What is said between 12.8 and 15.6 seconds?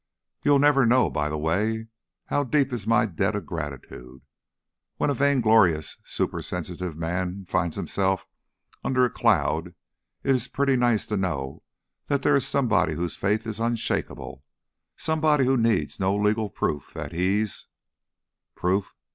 whose faith is unshakable; somebody who